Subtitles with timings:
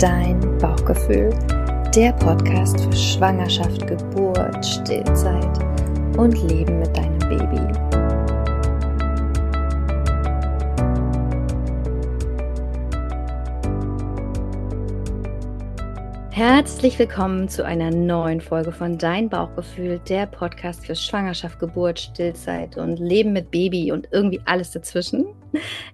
[0.00, 1.28] Dein Bauchgefühl,
[1.94, 5.58] der Podcast für Schwangerschaft, Geburt, Stillzeit
[6.16, 8.09] und Leben mit deinem Baby.
[16.40, 22.78] Herzlich willkommen zu einer neuen Folge von Dein Bauchgefühl, der Podcast für Schwangerschaft, Geburt, Stillzeit
[22.78, 25.26] und Leben mit Baby und irgendwie alles dazwischen.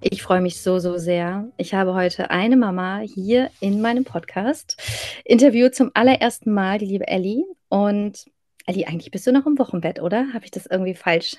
[0.01, 1.51] Ich freue mich so, so sehr.
[1.57, 4.81] Ich habe heute eine Mama hier in meinem Podcast
[5.25, 7.43] interviewt zum allerersten Mal, die liebe Ellie.
[7.69, 8.27] Und
[8.67, 10.33] Ellie, eigentlich bist du noch im Wochenbett, oder?
[10.33, 11.35] Habe ich das irgendwie falsch?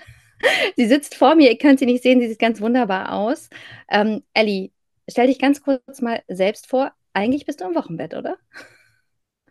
[0.75, 3.49] Sie sitzt vor mir, ihr könnt sie nicht sehen, sie sieht ganz wunderbar aus.
[3.89, 4.71] Ähm, Ellie,
[5.09, 6.91] stell dich ganz kurz mal selbst vor.
[7.13, 8.35] Eigentlich bist du im Wochenbett, oder?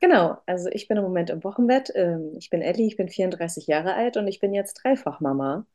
[0.00, 1.90] Genau, also ich bin im Moment im Wochenbett.
[1.94, 5.66] Ähm, ich bin Ellie, ich bin 34 Jahre alt und ich bin jetzt Dreifachmama.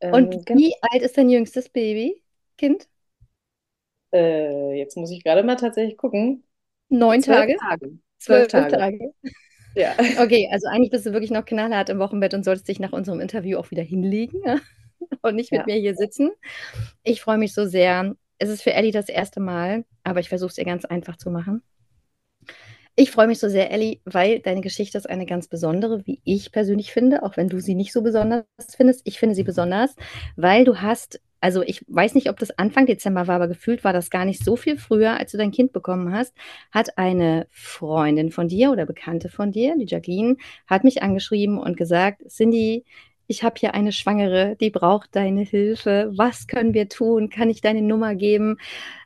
[0.00, 2.22] Und ähm, wie alt ist dein jüngstes Baby,
[2.56, 2.88] Kind?
[4.12, 6.44] Äh, jetzt muss ich gerade mal tatsächlich gucken.
[6.88, 7.56] Neun Tage?
[7.56, 7.98] Tage.
[8.18, 8.76] Zwölf, Tage.
[8.76, 9.14] Tage.
[9.74, 9.94] Ja.
[10.20, 13.20] Okay, also eigentlich bist du wirklich noch knallhart im Wochenbett und solltest dich nach unserem
[13.20, 14.42] Interview auch wieder hinlegen
[15.22, 15.66] und nicht mit ja.
[15.66, 16.30] mir hier sitzen.
[17.04, 18.16] Ich freue mich so sehr.
[18.38, 21.30] Es ist für Ellie das erste Mal, aber ich versuche es ihr ganz einfach zu
[21.30, 21.62] machen.
[23.02, 26.52] Ich freue mich so sehr, Ellie, weil deine Geschichte ist eine ganz besondere, wie ich
[26.52, 28.44] persönlich finde, auch wenn du sie nicht so besonders
[28.76, 29.00] findest.
[29.04, 29.96] Ich finde sie besonders,
[30.36, 33.94] weil du hast, also ich weiß nicht, ob das Anfang Dezember war, aber gefühlt war
[33.94, 36.34] das gar nicht so viel früher, als du dein Kind bekommen hast,
[36.72, 41.78] hat eine Freundin von dir oder Bekannte von dir, die Jacqueline, hat mich angeschrieben und
[41.78, 42.84] gesagt, Cindy,
[43.30, 46.10] ich habe hier eine Schwangere, die braucht deine Hilfe.
[46.16, 47.30] Was können wir tun?
[47.30, 48.56] Kann ich deine Nummer geben?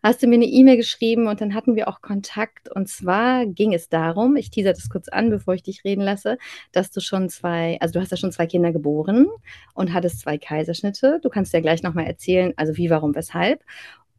[0.02, 2.70] Hast du mir eine E-Mail geschrieben und dann hatten wir auch Kontakt.
[2.74, 6.38] Und zwar ging es darum, ich teaser das kurz an, bevor ich dich reden lasse,
[6.72, 9.26] dass du schon zwei, also du hast ja schon zwei Kinder geboren
[9.74, 11.20] und hattest zwei Kaiserschnitte.
[11.22, 13.62] Du kannst ja gleich nochmal erzählen, also wie, warum, weshalb.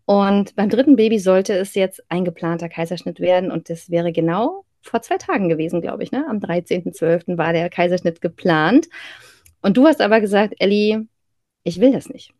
[0.06, 4.66] Und beim dritten Baby sollte es jetzt ein geplanter Kaiserschnitt werden und das wäre genau
[4.84, 6.12] vor zwei Tagen gewesen, glaube ich.
[6.12, 6.28] Ne?
[6.30, 7.40] Am 13.12.
[7.40, 8.88] war der Kaiserschnitt geplant.
[9.66, 11.08] Und du hast aber gesagt, Ellie,
[11.64, 12.32] ich will das nicht.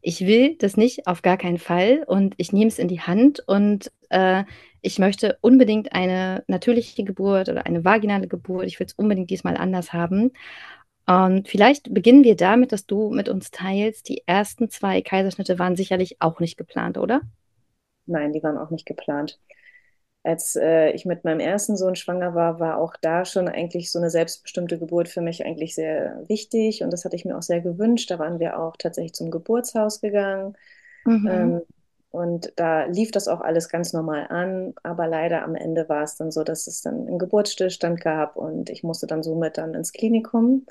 [0.00, 2.04] Ich will das nicht, auf gar keinen Fall.
[2.06, 4.44] Und ich nehme es in die Hand und äh,
[4.80, 8.66] ich möchte unbedingt eine natürliche Geburt oder eine vaginale Geburt.
[8.66, 10.30] Ich will es unbedingt diesmal anders haben.
[11.08, 15.74] Und vielleicht beginnen wir damit, dass du mit uns teilst, die ersten zwei Kaiserschnitte waren
[15.74, 17.22] sicherlich auch nicht geplant, oder?
[18.06, 19.40] Nein, die waren auch nicht geplant
[20.24, 23.98] als äh, ich mit meinem ersten Sohn schwanger war, war auch da schon eigentlich so
[23.98, 27.60] eine selbstbestimmte Geburt für mich eigentlich sehr wichtig und das hatte ich mir auch sehr
[27.60, 28.10] gewünscht.
[28.10, 30.56] Da waren wir auch tatsächlich zum Geburtshaus gegangen.
[31.04, 31.28] Mhm.
[31.30, 31.62] Ähm,
[32.10, 36.16] und da lief das auch alles ganz normal an, aber leider am Ende war es
[36.16, 39.92] dann so, dass es dann einen Geburtsstillstand gab und ich musste dann somit dann ins
[39.92, 40.66] Klinikum.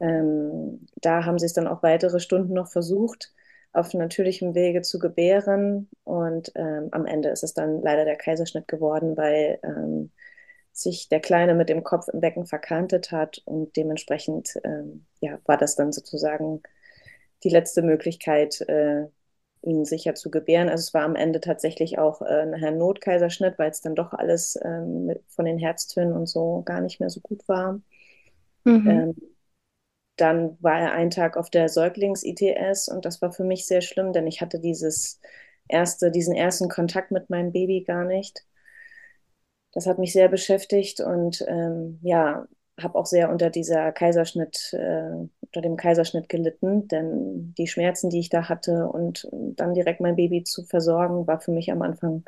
[0.00, 3.32] Ähm, da haben sie es dann auch weitere Stunden noch versucht
[3.72, 5.88] auf natürlichem Wege zu gebären.
[6.04, 10.10] Und ähm, am Ende ist es dann leider der Kaiserschnitt geworden, weil ähm,
[10.72, 15.56] sich der Kleine mit dem Kopf im Becken verkantet hat und dementsprechend ähm, ja, war
[15.58, 16.62] das dann sozusagen
[17.44, 19.06] die letzte Möglichkeit, äh,
[19.62, 20.68] ihn sicher zu gebären.
[20.68, 24.12] Also es war am Ende tatsächlich auch äh, nachher ein Notkaiserschnitt, weil es dann doch
[24.12, 27.80] alles ähm, mit, von den Herztönen und so gar nicht mehr so gut war.
[28.64, 28.88] Mhm.
[28.88, 29.14] Ähm,
[30.22, 34.12] dann war er einen Tag auf der Säuglings-ITS und das war für mich sehr schlimm,
[34.12, 35.20] denn ich hatte dieses
[35.68, 38.44] erste, diesen ersten Kontakt mit meinem Baby gar nicht.
[39.72, 42.46] Das hat mich sehr beschäftigt und ähm, ja,
[42.80, 45.10] habe auch sehr unter dieser Kaiserschnitt, äh,
[45.40, 50.16] unter dem Kaiserschnitt gelitten, denn die Schmerzen, die ich da hatte und dann direkt mein
[50.16, 52.24] Baby zu versorgen, war für mich am Anfang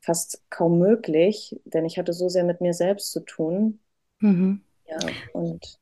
[0.00, 3.80] fast kaum möglich, denn ich hatte so sehr mit mir selbst zu tun.
[4.20, 4.60] Mhm.
[4.86, 4.98] Ja,
[5.32, 5.78] und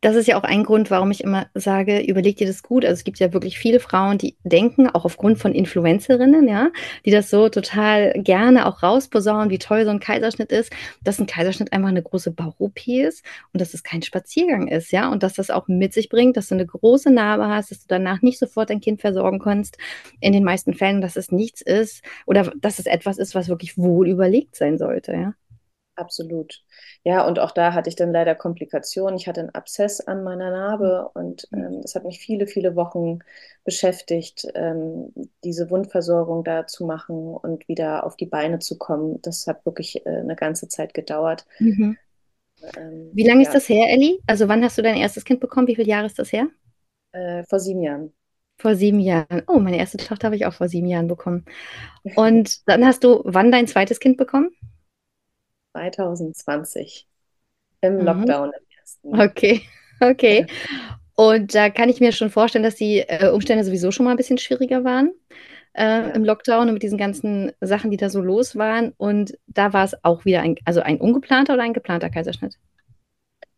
[0.00, 2.84] das ist ja auch ein Grund, warum ich immer sage, überleg dir das gut.
[2.84, 6.70] Also es gibt ja wirklich viele Frauen, die denken, auch aufgrund von Influencerinnen, ja,
[7.04, 10.72] die das so total gerne auch rausposaunen, wie toll so ein Kaiserschnitt ist,
[11.02, 15.10] dass ein Kaiserschnitt einfach eine große Bauch-OP ist und dass es kein Spaziergang ist, ja,
[15.10, 17.86] und dass das auch mit sich bringt, dass du eine große Narbe hast, dass du
[17.88, 19.78] danach nicht sofort dein Kind versorgen kannst,
[20.20, 23.76] in den meisten Fällen, dass es nichts ist oder dass es etwas ist, was wirklich
[23.76, 25.34] wohl überlegt sein sollte, ja.
[25.98, 26.62] Absolut.
[27.02, 29.16] Ja, und auch da hatte ich dann leider Komplikationen.
[29.16, 31.64] Ich hatte einen Abszess an meiner Narbe und mhm.
[31.64, 33.18] ähm, das hat mich viele, viele Wochen
[33.64, 35.12] beschäftigt, ähm,
[35.42, 39.20] diese Wundversorgung da zu machen und wieder auf die Beine zu kommen.
[39.22, 41.46] Das hat wirklich äh, eine ganze Zeit gedauert.
[41.58, 41.98] Mhm.
[42.76, 43.48] Ähm, Wie lange ja.
[43.48, 44.20] ist das her, Elli?
[44.28, 45.66] Also wann hast du dein erstes Kind bekommen?
[45.66, 46.46] Wie viele Jahre ist das her?
[47.10, 48.12] Äh, vor sieben Jahren.
[48.56, 49.42] Vor sieben Jahren.
[49.48, 51.44] Oh, meine erste Tochter habe ich auch vor sieben Jahren bekommen.
[52.14, 54.50] Und dann hast du wann dein zweites Kind bekommen?
[55.78, 57.06] 2020
[57.80, 58.00] im mhm.
[58.00, 59.20] Lockdown im ersten.
[59.20, 59.62] Okay,
[60.00, 60.46] okay.
[61.14, 64.16] Und da kann ich mir schon vorstellen, dass die äh, Umstände sowieso schon mal ein
[64.16, 65.12] bisschen schwieriger waren.
[65.74, 66.10] äh, ja.
[66.10, 68.92] im Lockdown und mit diesen ganzen Sachen, die da so los waren.
[68.96, 72.58] Und da war es auch wieder ein, also ein ungeplanter oder ein geplanter Kaiserschnitt?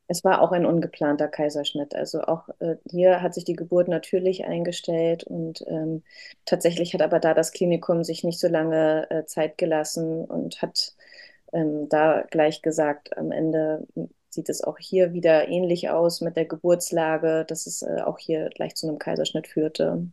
[0.09, 1.95] Es war auch ein ungeplanter Kaiserschnitt.
[1.95, 6.03] Also auch äh, hier hat sich die Geburt natürlich eingestellt und ähm,
[6.45, 10.95] tatsächlich hat aber da das Klinikum sich nicht so lange äh, Zeit gelassen und hat
[11.53, 13.87] ähm, da gleich gesagt, am Ende
[14.29, 18.49] sieht es auch hier wieder ähnlich aus mit der Geburtslage, dass es äh, auch hier
[18.51, 20.07] gleich zu einem Kaiserschnitt führte.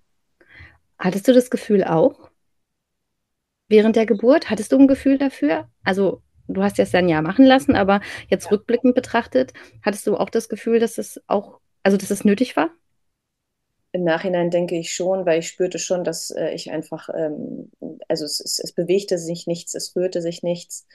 [0.98, 2.31] Hattest du das Gefühl auch?
[3.69, 5.69] Während der Geburt, hattest du ein Gefühl dafür?
[5.84, 8.51] Also du hast es dann ja machen lassen, aber jetzt ja.
[8.51, 12.72] rückblickend betrachtet, hattest du auch das Gefühl, dass es auch, also dass es nötig war?
[13.92, 17.72] Im Nachhinein denke ich schon, weil ich spürte schon, dass äh, ich einfach, ähm,
[18.07, 20.86] also es, es, es, bewegte sich nichts, es rührte sich nichts.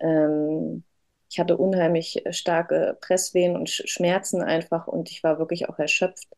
[0.00, 0.84] Ähm,
[1.30, 6.28] ich hatte unheimlich starke Presswehen und Schmerzen einfach und ich war wirklich auch erschöpft.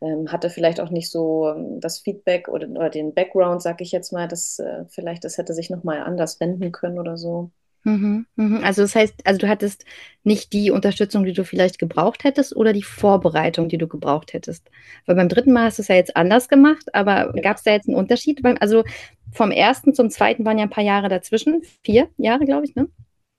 [0.00, 3.92] Ähm, hatte vielleicht auch nicht so ähm, das Feedback oder, oder den Background, sag ich
[3.92, 7.50] jetzt mal, dass äh, vielleicht das hätte sich nochmal anders wenden können oder so.
[7.88, 8.60] Mhm, mhm.
[8.62, 9.86] Also das heißt, also du hattest
[10.22, 14.70] nicht die Unterstützung, die du vielleicht gebraucht hättest oder die Vorbereitung, die du gebraucht hättest.
[15.06, 17.42] Weil beim dritten Mal hast du es ja jetzt anders gemacht, aber ja.
[17.42, 18.44] gab es da jetzt einen Unterschied?
[18.60, 18.84] also
[19.32, 22.88] vom ersten zum zweiten waren ja ein paar Jahre dazwischen, vier Jahre, glaube ich, ne?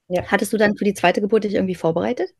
[0.08, 0.24] Ja.
[0.24, 2.30] Hattest du dann für die zweite Geburt dich irgendwie vorbereitet?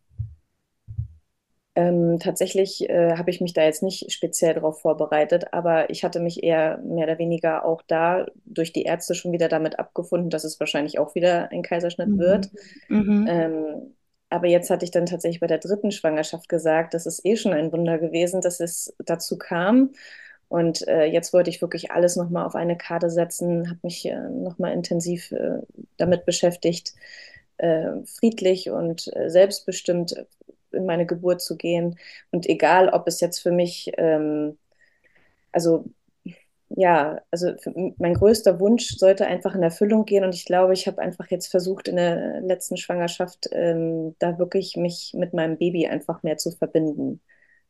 [1.77, 6.19] Ähm, tatsächlich äh, habe ich mich da jetzt nicht speziell darauf vorbereitet, aber ich hatte
[6.19, 10.43] mich eher mehr oder weniger auch da durch die Ärzte schon wieder damit abgefunden, dass
[10.43, 12.19] es wahrscheinlich auch wieder ein Kaiserschnitt mhm.
[12.19, 12.51] wird.
[12.89, 13.27] Mhm.
[13.29, 13.95] Ähm,
[14.31, 17.53] aber jetzt hatte ich dann tatsächlich bei der dritten Schwangerschaft gesagt, das ist eh schon
[17.53, 19.91] ein Wunder gewesen, dass es dazu kam.
[20.49, 24.29] Und äh, jetzt wollte ich wirklich alles nochmal auf eine Karte setzen, habe mich äh,
[24.29, 25.61] nochmal intensiv äh,
[25.97, 26.95] damit beschäftigt,
[27.59, 30.27] äh, friedlich und äh, selbstbestimmt
[30.73, 31.99] in meine Geburt zu gehen.
[32.31, 34.59] Und egal, ob es jetzt für mich, ähm,
[35.53, 35.85] also
[36.77, 37.53] ja, also
[37.99, 40.25] mein größter Wunsch sollte einfach in Erfüllung gehen.
[40.25, 44.77] Und ich glaube, ich habe einfach jetzt versucht, in der letzten Schwangerschaft ähm, da wirklich
[44.77, 47.21] mich mit meinem Baby einfach mehr zu verbinden.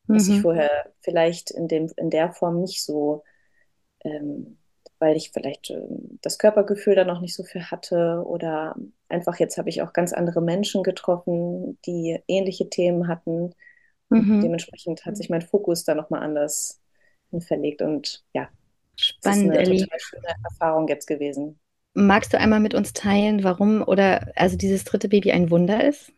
[0.07, 0.15] Mhm.
[0.15, 0.43] Was ich mhm.
[0.43, 3.25] vorher vielleicht in, dem, in der Form nicht so
[4.05, 4.59] ähm,
[5.01, 5.81] weil ich vielleicht äh,
[6.23, 8.77] das Körpergefühl da noch nicht so viel hatte oder
[9.09, 13.55] einfach jetzt habe ich auch ganz andere Menschen getroffen, die ähnliche Themen hatten.
[14.11, 14.41] Mhm.
[14.43, 16.81] Dementsprechend hat sich mein Fokus da nochmal anders
[17.39, 18.49] verlegt und ja,
[18.97, 21.59] spannend, das ist eine total schöne Erfahrung jetzt gewesen.
[21.95, 26.13] Magst du einmal mit uns teilen, warum oder also dieses dritte Baby ein Wunder ist?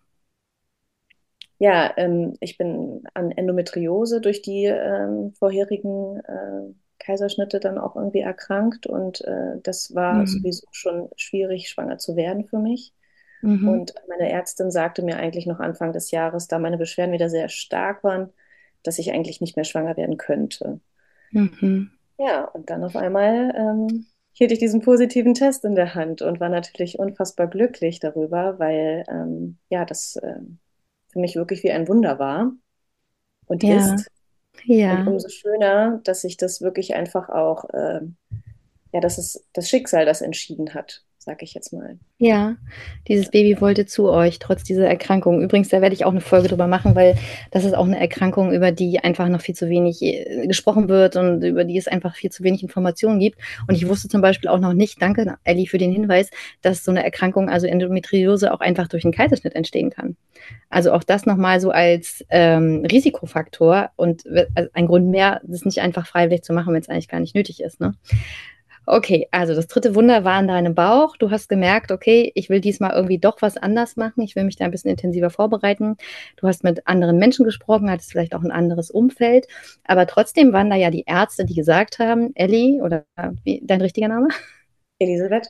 [1.59, 8.21] Ja, ähm, ich bin an Endometriose durch die ähm, vorherigen äh, Kaiserschnitte dann auch irgendwie
[8.21, 10.27] erkrankt und äh, das war mhm.
[10.27, 12.93] sowieso schon schwierig, schwanger zu werden für mich.
[13.43, 13.69] Mhm.
[13.69, 17.49] Und meine Ärztin sagte mir eigentlich noch Anfang des Jahres, da meine Beschwerden wieder sehr
[17.49, 18.31] stark waren,
[18.85, 20.81] dass ich eigentlich nicht mehr schwanger werden könnte.
[21.33, 21.91] Mhm.
[22.19, 26.41] Ja, und dann auf einmal ähm, hielt ich diesen positiven Test in der Hand und
[26.41, 30.41] war natürlich unfassbar glücklich darüber, weil ähm, ja, das äh,
[31.09, 32.53] für mich wirklich wie ein Wunder war
[33.47, 33.95] und ja.
[33.95, 34.09] ist.
[34.65, 35.01] Ja.
[35.01, 38.01] Und umso schöner, dass sich das wirklich einfach auch, äh,
[38.93, 41.99] ja, dass es das Schicksal das entschieden hat sag ich jetzt mal.
[42.19, 42.57] Ja,
[43.09, 45.41] dieses Baby wollte zu euch, trotz dieser Erkrankung.
[45.41, 47.17] Übrigens, da werde ich auch eine Folge drüber machen, weil
[47.51, 51.17] das ist auch eine Erkrankung, über die einfach noch viel zu wenig äh, gesprochen wird
[51.17, 53.39] und über die es einfach viel zu wenig Informationen gibt.
[53.69, 56.31] Und ich wusste zum Beispiel auch noch nicht, danke Ellie für den Hinweis,
[56.61, 60.17] dass so eine Erkrankung, also Endometriose, auch einfach durch einen Kaiserschnitt entstehen kann.
[60.69, 65.81] Also auch das nochmal so als ähm, Risikofaktor und also ein Grund mehr, das nicht
[65.81, 67.81] einfach freiwillig zu machen, wenn es eigentlich gar nicht nötig ist.
[67.81, 67.95] Ne?
[68.85, 71.17] Okay, also das dritte Wunder war in deinem Bauch.
[71.17, 74.23] Du hast gemerkt, okay, ich will diesmal irgendwie doch was anders machen.
[74.23, 75.97] Ich will mich da ein bisschen intensiver vorbereiten.
[76.37, 79.47] Du hast mit anderen Menschen gesprochen, hattest vielleicht auch ein anderes Umfeld.
[79.85, 83.05] Aber trotzdem waren da ja die Ärzte, die gesagt haben, Ellie, oder
[83.45, 84.29] wie, dein richtiger Name?
[84.99, 85.49] Elisabeth.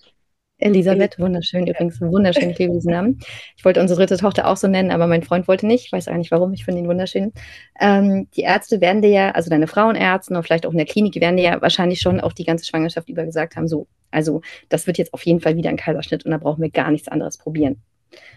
[0.63, 3.19] Elisabeth, wunderschön, übrigens wunderschön, ich liebe diesen Namen.
[3.57, 5.87] Ich wollte unsere dritte Tochter auch so nennen, aber mein Freund wollte nicht.
[5.87, 7.33] Ich weiß auch nicht warum, ich finde ihn wunderschön.
[7.81, 11.15] Ähm, die Ärzte werden dir ja, also deine Frauenärzte und vielleicht auch in der Klinik,
[11.21, 14.87] werden dir ja wahrscheinlich schon auch die ganze Schwangerschaft über gesagt haben, so, also das
[14.87, 17.39] wird jetzt auf jeden Fall wieder ein Kaiserschnitt und da brauchen wir gar nichts anderes
[17.39, 17.83] probieren.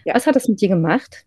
[0.04, 0.14] Ja.
[0.14, 1.24] Was hat das mit dir gemacht?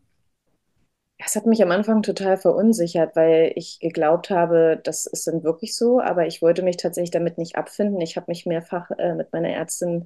[1.18, 5.75] Es hat mich am Anfang total verunsichert, weil ich geglaubt habe, das ist dann wirklich
[5.75, 8.00] so, aber ich wollte mich tatsächlich damit nicht abfinden.
[8.00, 10.06] Ich habe mich mehrfach äh, mit meiner Ärztin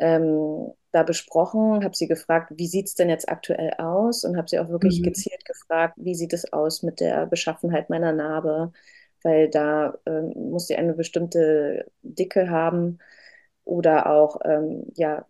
[0.00, 4.24] ähm, da besprochen, habe sie gefragt, wie sieht es denn jetzt aktuell aus?
[4.24, 5.04] Und habe sie auch wirklich mhm.
[5.04, 8.72] gezielt gefragt, wie sieht es aus mit der Beschaffenheit meiner Narbe?
[9.22, 12.98] Weil da ähm, muss sie eine bestimmte Dicke haben
[13.64, 15.26] oder auch, ähm, ja,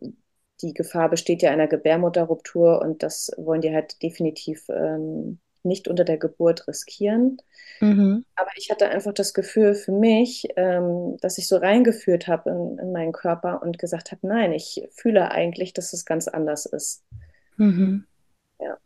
[0.63, 6.05] die Gefahr besteht ja einer Gebärmutterruptur und das wollen die halt definitiv ähm, nicht unter
[6.05, 7.39] der Geburt riskieren.
[7.81, 8.25] Mhm.
[8.37, 12.79] Aber ich hatte einfach das Gefühl für mich, ähm, dass ich so reingeführt habe in,
[12.79, 17.03] in, meinen Körper und gesagt habe, nein, ich fühle eigentlich, dass es ganz anders ist.
[17.57, 18.05] Mhm.
[18.61, 18.77] Ja.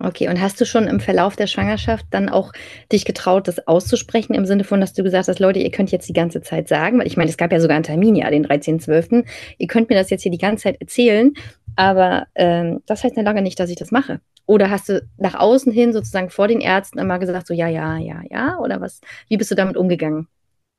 [0.00, 2.52] Okay, und hast du schon im Verlauf der Schwangerschaft dann auch
[2.90, 6.08] dich getraut, das auszusprechen, im Sinne von, dass du gesagt hast, Leute, ihr könnt jetzt
[6.08, 8.46] die ganze Zeit sagen, weil ich meine, es gab ja sogar einen Termin, ja, den
[8.46, 9.24] 13.12.,
[9.58, 11.32] ihr könnt mir das jetzt hier die ganze Zeit erzählen,
[11.76, 14.20] aber ähm, das heißt ja lange nicht, dass ich das mache.
[14.46, 17.96] Oder hast du nach außen hin sozusagen vor den Ärzten immer gesagt, so ja, ja,
[17.96, 18.58] ja, ja?
[18.58, 19.00] Oder was?
[19.28, 20.28] Wie bist du damit umgegangen?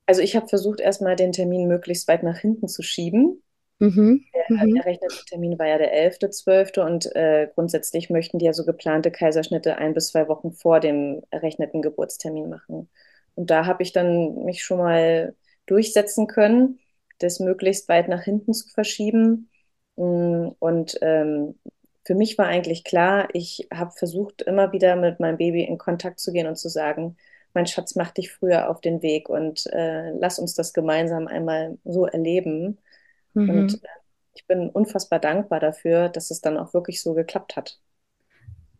[0.06, 3.42] Also ich habe versucht, erstmal den Termin möglichst weit nach hinten zu schieben.
[3.78, 4.24] Mhm.
[4.34, 4.76] Der mhm.
[4.76, 6.80] errechnete Termin war ja der 11.12.
[6.80, 11.22] und äh, grundsätzlich möchten die ja so geplante Kaiserschnitte ein bis zwei Wochen vor dem
[11.30, 12.88] errechneten Geburtstermin machen.
[13.34, 15.34] Und da habe ich dann mich schon mal
[15.66, 16.78] durchsetzen können,
[17.18, 19.50] das möglichst weit nach hinten zu verschieben.
[19.96, 21.56] Mm, und ähm,
[22.06, 26.20] für mich war eigentlich klar, ich habe versucht, immer wieder mit meinem Baby in Kontakt
[26.20, 27.16] zu gehen und zu sagen,
[27.52, 31.78] mein Schatz, mach dich früher auf den Weg und äh, lass uns das gemeinsam einmal
[31.84, 32.78] so erleben.
[33.34, 33.50] Mhm.
[33.50, 33.88] Und äh,
[34.34, 37.80] ich bin unfassbar dankbar dafür, dass es dann auch wirklich so geklappt hat.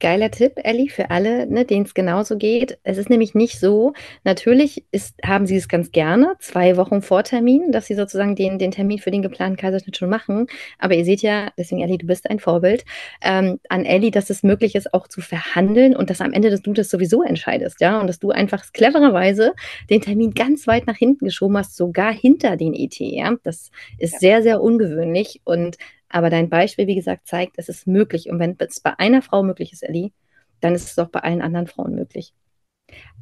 [0.00, 2.79] Geiler Tipp, Ellie, für alle, ne, denen es genauso geht.
[2.83, 7.23] Es ist nämlich nicht so, natürlich ist, haben sie es ganz gerne, zwei Wochen vor
[7.23, 10.47] Termin, dass sie sozusagen den, den Termin für den geplanten Kaiserschnitt schon machen.
[10.79, 12.85] Aber ihr seht ja, deswegen, Ellie, du bist ein Vorbild,
[13.23, 16.62] ähm, an Ellie, dass es möglich ist, auch zu verhandeln und dass am Ende dass
[16.62, 19.55] du das sowieso entscheidest, ja, und dass du einfach clevererweise
[19.91, 23.35] den Termin ganz weit nach hinten geschoben hast, sogar hinter den ET, ja.
[23.43, 24.19] Das ist ja.
[24.19, 25.76] sehr, sehr ungewöhnlich und
[26.09, 28.29] aber dein Beispiel, wie gesagt, zeigt, es ist möglich.
[28.31, 30.13] Und wenn es bei einer Frau möglich ist, Ellie,
[30.61, 32.33] dann ist es auch bei allen anderen Frauen möglich.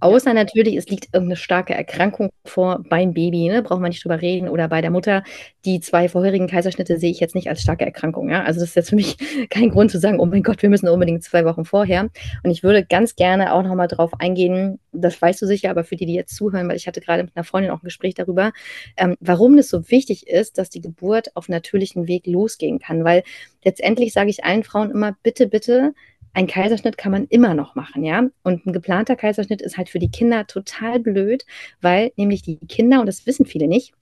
[0.01, 0.35] Außer ja.
[0.35, 3.63] natürlich, es liegt irgendeine starke Erkrankung vor beim Baby, ne?
[3.63, 5.23] braucht man nicht drüber reden, oder bei der Mutter.
[5.65, 8.29] Die zwei vorherigen Kaiserschnitte sehe ich jetzt nicht als starke Erkrankung.
[8.29, 8.43] Ja?
[8.43, 9.17] Also das ist jetzt für mich
[9.51, 12.11] kein Grund zu sagen, oh mein Gott, wir müssen unbedingt zwei Wochen vorher.
[12.43, 15.97] Und ich würde ganz gerne auch nochmal drauf eingehen, das weißt du sicher, aber für
[15.97, 18.53] die, die jetzt zuhören, weil ich hatte gerade mit einer Freundin auch ein Gespräch darüber,
[18.97, 23.05] ähm, warum es so wichtig ist, dass die Geburt auf natürlichen Weg losgehen kann.
[23.05, 23.23] Weil
[23.65, 25.95] letztendlich sage ich allen Frauen immer, bitte, bitte,
[26.35, 28.29] ein Kaiserschnitt kann man immer noch machen, ja.
[28.43, 31.47] Und ein geplanter Kaiserschnitt ist halt für die Kinder total blöd,
[31.81, 33.95] weil nämlich die Kinder, und das wissen viele nicht,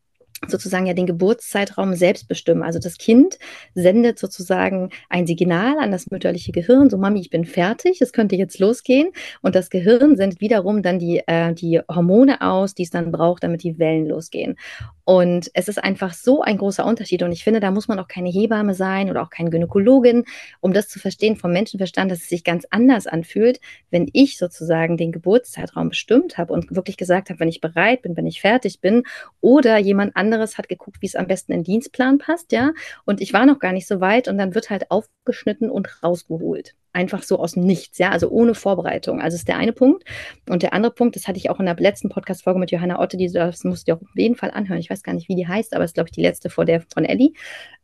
[0.48, 2.62] sozusagen ja den Geburtszeitraum selbst bestimmen.
[2.62, 3.38] Also das Kind
[3.74, 8.36] sendet sozusagen ein Signal an das mütterliche Gehirn, so Mami, ich bin fertig, es könnte
[8.36, 9.12] jetzt losgehen.
[9.40, 13.44] Und das Gehirn sendet wiederum dann die, äh, die Hormone aus, die es dann braucht,
[13.44, 14.56] damit die Wellen losgehen.
[15.04, 17.22] Und es ist einfach so ein großer Unterschied.
[17.22, 20.24] Und ich finde, da muss man auch keine Hebamme sein oder auch keine Gynäkologin,
[20.60, 24.96] um das zu verstehen vom Menschenverstand, dass es sich ganz anders anfühlt, wenn ich sozusagen
[24.96, 28.80] den Geburtszeitraum bestimmt habe und wirklich gesagt habe, wenn ich bereit bin, wenn ich fertig
[28.80, 29.02] bin,
[29.40, 32.72] oder jemand anderes hat geguckt, wie es am besten in den Dienstplan passt, ja.
[33.04, 36.74] Und ich war noch gar nicht so weit und dann wird halt aufgeschnitten und rausgeholt
[36.92, 39.20] einfach so aus dem Nichts, ja, also ohne Vorbereitung.
[39.20, 40.04] Also ist der eine Punkt.
[40.48, 43.16] Und der andere Punkt, das hatte ich auch in der letzten Podcast-Folge mit Johanna Otte,
[43.16, 44.78] die das musst du auf jeden Fall anhören.
[44.78, 46.64] Ich weiß gar nicht, wie die heißt, aber es ist, glaube ich, die letzte vor
[46.64, 47.32] der von Ellie.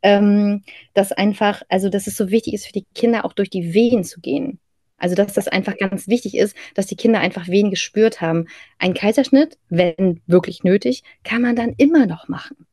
[0.03, 0.63] Ähm,
[0.95, 4.05] dass einfach, also dass es so wichtig ist für die Kinder auch durch die Wehen
[4.05, 4.61] zu gehen.
[4.99, 8.47] Also, dass das einfach ganz wichtig ist, dass die Kinder einfach Wehen gespürt haben.
[8.79, 12.69] Ein Kaiserschnitt, wenn wirklich nötig, kann man dann immer noch machen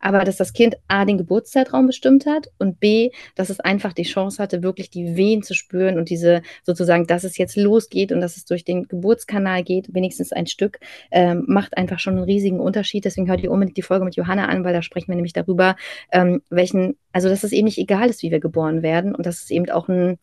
[0.00, 4.02] aber dass das Kind A, den Geburtszeitraum bestimmt hat und B, dass es einfach die
[4.02, 8.20] Chance hatte, wirklich die Wehen zu spüren und diese sozusagen, dass es jetzt losgeht und
[8.20, 12.60] dass es durch den Geburtskanal geht, wenigstens ein Stück, ähm, macht einfach schon einen riesigen
[12.60, 13.04] Unterschied.
[13.04, 15.76] Deswegen hört ihr unbedingt die Folge mit Johanna an, weil da sprechen wir nämlich darüber,
[16.10, 19.42] ähm, welchen, also dass es eben nicht egal ist, wie wir geboren werden und dass
[19.42, 20.18] es eben auch ein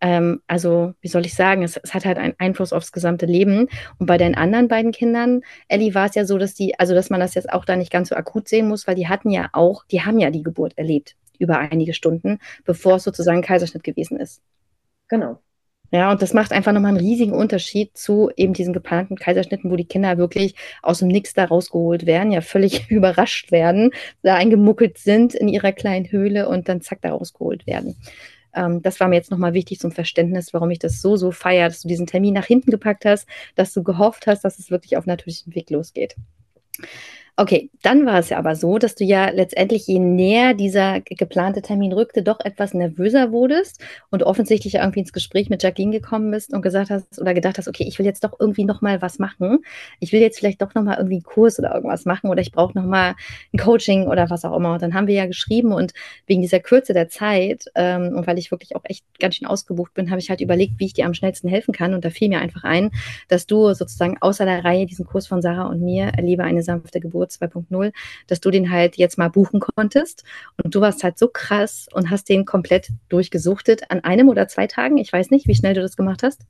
[0.00, 3.68] ähm, also, wie soll ich sagen, es, es, hat halt einen Einfluss aufs gesamte Leben.
[3.98, 7.10] Und bei den anderen beiden Kindern, Ellie, war es ja so, dass die, also dass
[7.10, 9.48] man das jetzt auch da nicht ganz so akut sehen muss, weil die hatten ja
[9.52, 14.18] auch, die haben ja die Geburt erlebt über einige Stunden, bevor es sozusagen Kaiserschnitt gewesen
[14.18, 14.42] ist.
[15.08, 15.38] Genau.
[15.92, 19.76] Ja, und das macht einfach nochmal einen riesigen Unterschied zu eben diesen geplanten Kaiserschnitten, wo
[19.76, 24.98] die Kinder wirklich aus dem Nix da rausgeholt werden, ja völlig überrascht werden, da eingemuckelt
[24.98, 27.96] sind in ihrer kleinen Höhle und dann zack da rausgeholt werden.
[28.56, 31.68] Ähm, das war mir jetzt nochmal wichtig zum Verständnis, warum ich das so, so feiere,
[31.68, 34.96] dass du diesen Termin nach hinten gepackt hast, dass du gehofft hast, dass es wirklich
[34.96, 36.16] auf natürlichem Weg losgeht.
[37.38, 41.60] Okay, dann war es ja aber so, dass du ja letztendlich, je näher dieser geplante
[41.60, 43.78] Termin rückte, doch etwas nervöser wurdest
[44.10, 47.68] und offensichtlich irgendwie ins Gespräch mit Jacqueline gekommen bist und gesagt hast oder gedacht hast,
[47.68, 49.58] okay, ich will jetzt doch irgendwie nochmal was machen.
[50.00, 52.72] Ich will jetzt vielleicht doch nochmal irgendwie einen Kurs oder irgendwas machen oder ich brauche
[52.72, 53.14] nochmal
[53.52, 54.72] ein Coaching oder was auch immer.
[54.72, 55.92] Und dann haben wir ja geschrieben und
[56.26, 59.92] wegen dieser Kürze der Zeit ähm, und weil ich wirklich auch echt ganz schön ausgebucht
[59.92, 61.92] bin, habe ich halt überlegt, wie ich dir am schnellsten helfen kann.
[61.92, 62.92] Und da fiel mir einfach ein,
[63.28, 66.98] dass du sozusagen außer der Reihe diesen Kurs von Sarah und mir, Erlebe eine sanfte
[66.98, 67.92] Geburt 2.0,
[68.26, 70.24] dass du den halt jetzt mal buchen konntest.
[70.62, 74.66] Und du warst halt so krass und hast den komplett durchgesuchtet an einem oder zwei
[74.66, 74.98] Tagen.
[74.98, 76.42] Ich weiß nicht, wie schnell du das gemacht hast.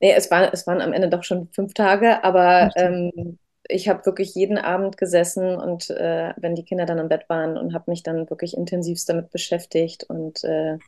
[0.00, 4.04] Nee, es, war, es waren am Ende doch schon fünf Tage, aber ähm, ich habe
[4.04, 7.90] wirklich jeden Abend gesessen und äh, wenn die Kinder dann im Bett waren und habe
[7.90, 10.78] mich dann wirklich intensivst damit beschäftigt und äh,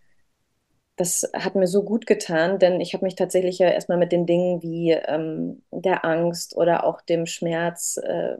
[0.96, 4.26] das hat mir so gut getan, denn ich habe mich tatsächlich ja erstmal mit den
[4.26, 8.36] Dingen wie ähm, der Angst oder auch dem Schmerz äh,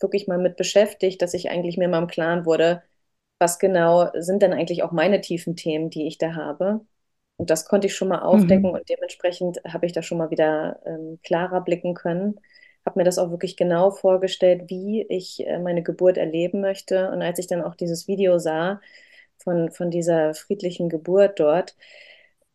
[0.00, 2.82] wirklich mal mit beschäftigt, dass ich eigentlich mir mal im Klaren wurde,
[3.38, 6.80] was genau sind denn eigentlich auch meine tiefen Themen, die ich da habe.
[7.36, 8.76] Und das konnte ich schon mal aufdecken mhm.
[8.76, 12.40] und dementsprechend habe ich da schon mal wieder ähm, klarer blicken können.
[12.86, 17.10] Habe mir das auch wirklich genau vorgestellt, wie ich äh, meine Geburt erleben möchte.
[17.10, 18.80] Und als ich dann auch dieses Video sah
[19.38, 21.76] von, von dieser friedlichen Geburt dort,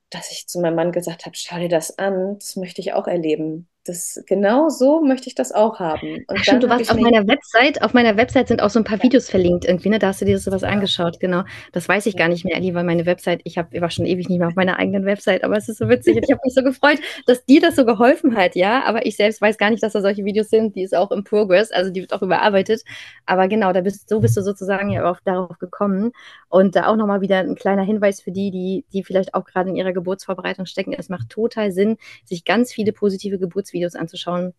[0.09, 3.07] dass ich zu meinem Mann gesagt habe, schau dir das an, das möchte ich auch
[3.07, 6.23] erleben das genau so möchte ich das auch haben.
[6.27, 8.97] Und stimmt, du warst auf meiner Website, auf meiner Website sind auch so ein paar
[8.97, 9.03] ja.
[9.03, 9.99] Videos verlinkt irgendwie, ne?
[9.99, 11.43] Da hast du dir sowas angeschaut, genau.
[11.73, 14.05] Das weiß ich gar nicht mehr, Ali, weil meine Website, ich habe, ich war schon
[14.05, 16.41] ewig nicht mehr auf meiner eigenen Website, aber es ist so witzig und ich habe
[16.45, 18.83] mich so gefreut, dass dir das so geholfen hat, ja.
[18.85, 21.25] Aber ich selbst weiß gar nicht, dass da solche Videos sind, die ist auch im
[21.25, 22.83] Progress, also die wird auch überarbeitet.
[23.25, 26.13] Aber genau, da bist so bist du sozusagen ja auch darauf gekommen.
[26.53, 29.71] Und da auch nochmal wieder ein kleiner Hinweis für die, die, die vielleicht auch gerade
[29.71, 30.93] in ihrer Geburtsvorbereitung stecken.
[30.93, 34.53] Es macht total Sinn, sich ganz viele positive Geburts Videos anzuschauen,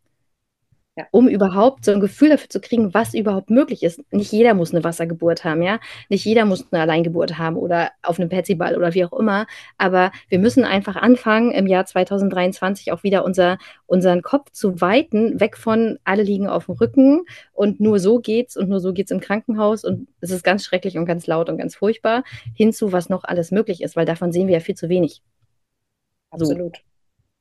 [0.97, 1.07] ja.
[1.11, 4.01] um überhaupt so ein Gefühl dafür zu kriegen, was überhaupt möglich ist.
[4.13, 5.81] Nicht jeder muss eine Wassergeburt haben, ja.
[6.09, 9.47] Nicht jeder muss eine Alleingeburt haben oder auf einem Petsyball oder wie auch immer.
[9.77, 15.41] Aber wir müssen einfach anfangen, im Jahr 2023 auch wieder unser, unseren Kopf zu weiten,
[15.41, 19.11] weg von alle liegen auf dem Rücken und nur so geht's und nur so geht's
[19.11, 22.23] im Krankenhaus und es ist ganz schrecklich und ganz laut und ganz furchtbar,
[22.55, 25.23] hinzu, was noch alles möglich ist, weil davon sehen wir ja viel zu wenig.
[26.31, 26.77] Absolut.
[26.77, 26.94] So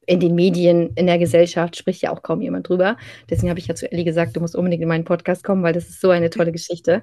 [0.06, 2.98] in den Medien, in der Gesellschaft spricht ja auch kaum jemand drüber.
[3.30, 5.74] Deswegen habe ich ja zu Ellie gesagt, du musst unbedingt in meinen Podcast kommen, weil
[5.74, 7.02] das ist so eine tolle Geschichte.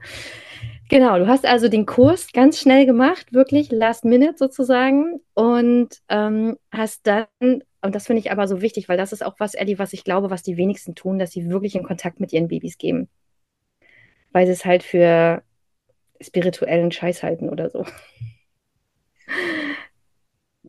[0.88, 6.56] Genau, du hast also den Kurs ganz schnell gemacht, wirklich last minute sozusagen und ähm,
[6.72, 9.78] hast dann, und das finde ich aber so wichtig, weil das ist auch was, Ellie,
[9.78, 12.76] was ich glaube, was die wenigsten tun, dass sie wirklich in Kontakt mit ihren Babys
[12.76, 13.08] gehen.
[14.32, 15.42] Weil sie es halt für
[16.20, 17.84] spirituellen Scheiß halten oder so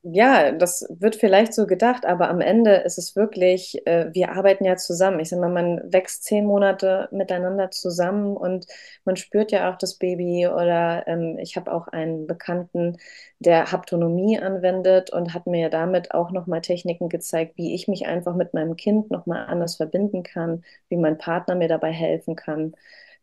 [0.04, 4.66] ja, das wird vielleicht so gedacht, aber am Ende ist es wirklich, äh, wir arbeiten
[4.66, 5.20] ja zusammen.
[5.20, 8.66] Ich sage mal, man wächst zehn Monate miteinander zusammen und
[9.06, 12.98] man spürt ja auch das Baby oder ähm, ich habe auch einen Bekannten,
[13.40, 18.36] der Haptonomie anwendet und hat mir damit auch nochmal Techniken gezeigt, wie ich mich einfach
[18.36, 22.74] mit meinem Kind nochmal anders verbinden kann, wie mein Partner mir dabei helfen kann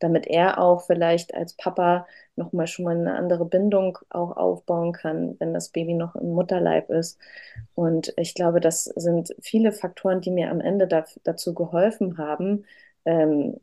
[0.01, 2.07] damit er auch vielleicht als Papa
[2.39, 6.91] nochmal schon mal eine andere Bindung auch aufbauen kann, wenn das Baby noch im Mutterleib
[6.91, 7.19] ist.
[7.75, 12.65] Und ich glaube, das sind viele Faktoren, die mir am Ende da, dazu geholfen haben,
[13.05, 13.61] ähm,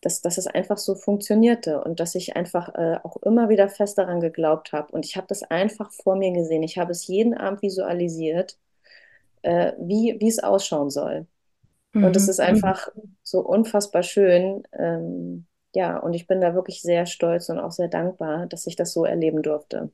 [0.00, 3.98] dass, dass es einfach so funktionierte und dass ich einfach äh, auch immer wieder fest
[3.98, 4.92] daran geglaubt habe.
[4.92, 6.62] Und ich habe das einfach vor mir gesehen.
[6.62, 8.58] Ich habe es jeden Abend visualisiert,
[9.42, 11.26] äh, wie, wie es ausschauen soll.
[11.92, 12.04] Mhm.
[12.04, 12.30] Und es mhm.
[12.30, 12.88] ist einfach
[13.22, 15.46] so unfassbar schön, ähm,
[15.76, 18.94] ja, und ich bin da wirklich sehr stolz und auch sehr dankbar, dass ich das
[18.94, 19.90] so erleben durfte.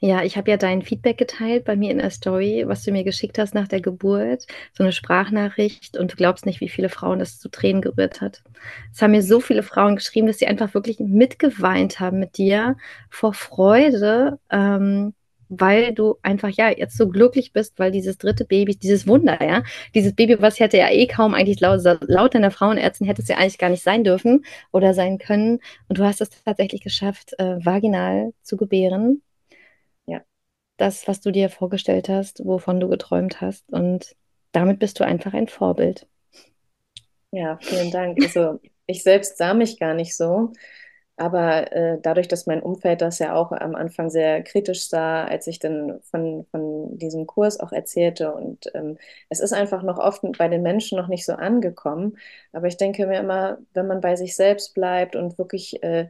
[0.00, 3.04] Ja, ich habe ja dein Feedback geteilt bei mir in der Story, was du mir
[3.04, 7.20] geschickt hast nach der Geburt, so eine Sprachnachricht und du glaubst nicht, wie viele Frauen
[7.20, 8.42] das zu Tränen gerührt hat.
[8.92, 12.76] Es haben mir so viele Frauen geschrieben, dass sie einfach wirklich mitgeweint haben mit dir
[13.08, 15.14] vor Freude, ähm,
[15.48, 19.62] weil du einfach ja jetzt so glücklich bist, weil dieses dritte Baby, dieses Wunder, ja,
[19.94, 23.36] dieses Baby, was hätte ja eh kaum eigentlich laut, laut deiner Frauenärztin hätte es ja
[23.36, 25.60] eigentlich gar nicht sein dürfen oder sein können.
[25.88, 29.22] Und du hast es tatsächlich geschafft, äh, vaginal zu gebären.
[30.06, 30.22] Ja.
[30.76, 33.70] Das, was du dir vorgestellt hast, wovon du geträumt hast.
[33.72, 34.16] Und
[34.52, 36.06] damit bist du einfach ein Vorbild.
[37.30, 38.18] Ja, vielen Dank.
[38.22, 40.52] Also ich selbst sah mich gar nicht so.
[41.18, 45.46] Aber äh, dadurch, dass mein Umfeld das ja auch am Anfang sehr kritisch sah, als
[45.48, 50.22] ich dann von, von diesem Kurs auch erzählte, und ähm, es ist einfach noch oft
[50.38, 52.18] bei den Menschen noch nicht so angekommen.
[52.52, 56.08] Aber ich denke mir immer, wenn man bei sich selbst bleibt und wirklich äh,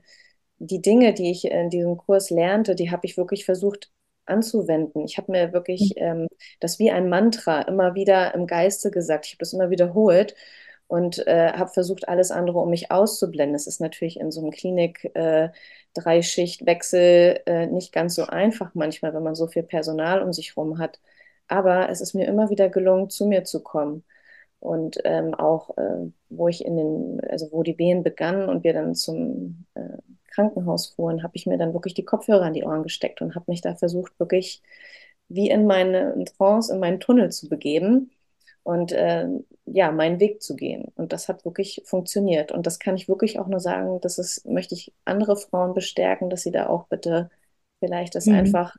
[0.58, 3.90] die Dinge, die ich in diesem Kurs lernte, die habe ich wirklich versucht
[4.26, 5.04] anzuwenden.
[5.04, 6.02] Ich habe mir wirklich mhm.
[6.02, 6.28] ähm,
[6.60, 9.26] das wie ein Mantra immer wieder im Geiste gesagt.
[9.26, 10.34] Ich habe das immer wiederholt
[10.88, 13.54] und äh, habe versucht, alles andere um mich auszublenden.
[13.54, 15.50] Es ist natürlich in so einem Klinik äh,
[17.46, 21.00] äh, nicht ganz so einfach manchmal, wenn man so viel Personal um sich herum hat.
[21.48, 24.04] Aber es ist mir immer wieder gelungen, zu mir zu kommen.
[24.60, 28.72] Und ähm, auch, äh, wo ich in den, also wo die Wehen begannen und wir
[28.72, 29.98] dann zum äh,
[30.28, 33.46] Krankenhaus fuhren, habe ich mir dann wirklich die Kopfhörer an die Ohren gesteckt und habe
[33.48, 34.62] mich da versucht, wirklich
[35.28, 38.10] wie in meine Trance, in meinen Tunnel zu begeben
[38.68, 39.26] und äh,
[39.64, 40.92] ja, meinen Weg zu gehen.
[40.94, 42.52] Und das hat wirklich funktioniert.
[42.52, 46.28] Und das kann ich wirklich auch nur sagen, das ist, möchte ich andere Frauen bestärken,
[46.28, 47.30] dass sie da auch bitte
[47.80, 48.34] vielleicht das mhm.
[48.34, 48.76] einfach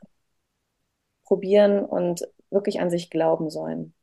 [1.23, 3.95] probieren und wirklich an sich glauben sollen.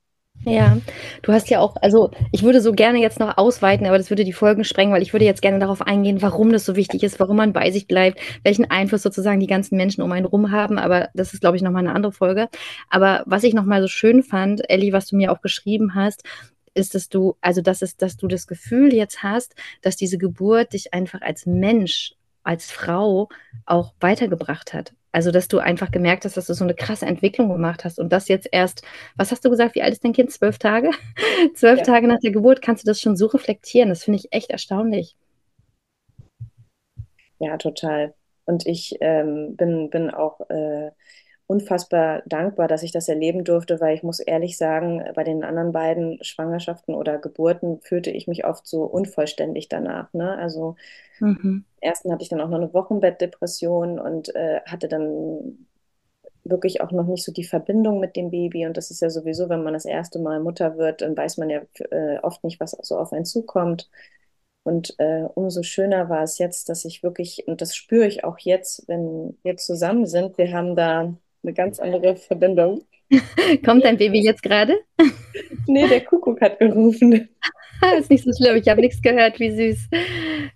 [0.44, 0.79] Ja,
[1.22, 4.25] du hast ja auch, also ich würde so gerne jetzt noch ausweiten, aber das würde
[4.25, 7.18] die Folgen sprengen, weil ich würde jetzt gerne darauf eingehen, warum das so wichtig ist,
[7.18, 10.79] warum man bei sich bleibt, welchen Einfluss sozusagen die ganzen Menschen um einen rum haben.
[10.79, 12.49] Aber das ist, glaube ich, nochmal eine andere Folge.
[12.88, 16.22] Aber was ich nochmal so schön fand, Elli, was du mir auch geschrieben hast,
[16.75, 20.75] ist, dass du, also das ist, dass du das Gefühl jetzt hast, dass diese Geburt
[20.75, 23.29] dich einfach als Mensch, als Frau
[23.64, 24.92] auch weitergebracht hat.
[25.16, 28.12] Also, dass du einfach gemerkt hast, dass du so eine krasse Entwicklung gemacht hast und
[28.12, 28.83] das jetzt erst,
[29.16, 30.31] was hast du gesagt, wie alt ist dein Kind?
[30.31, 30.90] Zwölf Tage?
[31.55, 31.85] Zwölf ja.
[31.85, 33.88] Tage nach der Geburt kannst du das schon so reflektieren.
[33.88, 35.16] Das finde ich echt erstaunlich.
[37.38, 38.12] Ja, total.
[38.44, 40.90] Und ich ähm, bin, bin auch äh,
[41.46, 45.72] unfassbar dankbar, dass ich das erleben durfte, weil ich muss ehrlich sagen, bei den anderen
[45.72, 50.12] beiden Schwangerschaften oder Geburten fühlte ich mich oft so unvollständig danach.
[50.12, 50.37] Ne?
[50.37, 50.76] Also
[51.20, 51.64] mhm.
[51.80, 55.66] ersten hatte ich dann auch noch eine Wochenbettdepression und äh, hatte dann
[56.42, 58.66] wirklich auch noch nicht so die Verbindung mit dem Baby.
[58.66, 61.50] Und das ist ja sowieso, wenn man das erste Mal Mutter wird, dann weiß man
[61.50, 63.88] ja äh, oft nicht, was so auf einen zukommt.
[64.64, 68.38] Und äh, umso schöner war es jetzt, dass ich wirklich, und das spüre ich auch
[68.40, 71.14] jetzt, wenn wir zusammen sind, wir haben da
[71.46, 72.82] eine ganz andere Verbindung.
[73.64, 74.74] Kommt dein Baby jetzt gerade?
[75.66, 77.28] nee, der Kuckuck hat gerufen.
[77.98, 79.88] ist nicht so schlimm, ich habe nichts gehört, wie süß.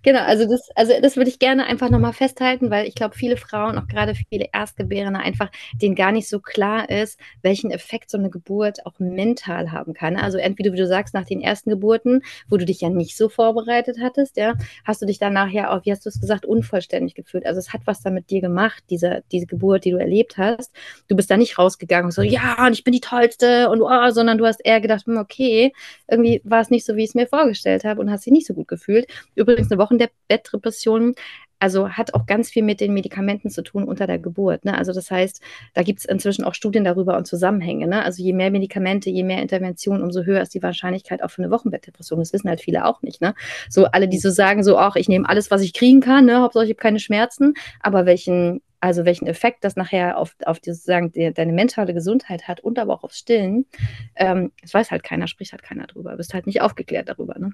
[0.03, 3.37] Genau, also das, also das würde ich gerne einfach nochmal festhalten, weil ich glaube, viele
[3.37, 8.17] Frauen, auch gerade viele Erstgebärende, einfach denen gar nicht so klar ist, welchen Effekt so
[8.17, 10.17] eine Geburt auch mental haben kann.
[10.17, 13.29] Also entweder, wie du sagst, nach den ersten Geburten, wo du dich ja nicht so
[13.29, 14.53] vorbereitet hattest, ja,
[14.85, 17.45] hast du dich danach ja auch, wie hast du es gesagt, unvollständig gefühlt.
[17.45, 20.71] Also es hat was da mit dir gemacht, diese, diese Geburt, die du erlebt hast.
[21.07, 24.09] Du bist da nicht rausgegangen und so, ja, und ich bin die Tollste und oh,
[24.11, 25.73] sondern du hast eher gedacht, hm, okay,
[26.07, 28.53] irgendwie war es nicht so, wie es mir vorgestellt habe und hast dich nicht so
[28.53, 29.07] gut gefühlt.
[29.35, 31.15] Übrigens, eine Wochenbettdepression
[31.61, 34.65] also hat auch ganz viel mit den Medikamenten zu tun unter der Geburt.
[34.65, 34.75] Ne?
[34.75, 35.41] Also das heißt,
[35.75, 37.87] da gibt es inzwischen auch Studien darüber und Zusammenhänge.
[37.87, 38.03] Ne?
[38.03, 41.51] Also je mehr Medikamente, je mehr Intervention, umso höher ist die Wahrscheinlichkeit auch für eine
[41.51, 42.19] Wochenbettdepression.
[42.19, 43.21] Das wissen halt viele auch nicht.
[43.21, 43.35] Ne?
[43.69, 46.41] So alle, die so sagen, so, ach, ich nehme alles, was ich kriegen kann, ne?
[46.41, 50.71] Hauptsache ich habe keine Schmerzen, aber welchen also welchen Effekt das nachher auf, auf die,
[50.71, 53.67] sozusagen die, deine mentale Gesundheit hat und aber auch aufs Stillen,
[54.15, 57.37] ähm, das weiß halt keiner, spricht halt keiner drüber, bist halt nicht aufgeklärt darüber.
[57.37, 57.51] Ne?